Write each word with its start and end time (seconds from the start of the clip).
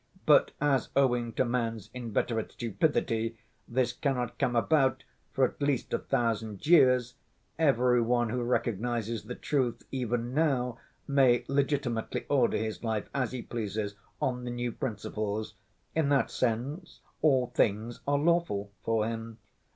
But 0.25 0.49
as, 0.59 0.89
owing 0.95 1.31
to 1.33 1.45
man's 1.45 1.91
inveterate 1.93 2.53
stupidity, 2.53 3.37
this 3.67 3.93
cannot 3.93 4.39
come 4.39 4.55
about 4.55 5.03
for 5.31 5.45
at 5.45 5.61
least 5.61 5.93
a 5.93 5.99
thousand 5.99 6.65
years, 6.65 7.13
every 7.59 8.01
one 8.01 8.29
who 8.29 8.41
recognizes 8.41 9.25
the 9.25 9.35
truth 9.35 9.83
even 9.91 10.33
now 10.33 10.79
may 11.07 11.45
legitimately 11.47 12.25
order 12.29 12.57
his 12.57 12.83
life 12.83 13.11
as 13.13 13.31
he 13.31 13.43
pleases, 13.43 13.93
on 14.19 14.43
the 14.43 14.49
new 14.49 14.71
principles. 14.71 15.53
In 15.93 16.09
that 16.09 16.31
sense, 16.31 17.01
'all 17.21 17.51
things 17.53 17.99
are 18.07 18.17
lawful' 18.17 18.71
for 18.81 19.05
him. 19.07 19.37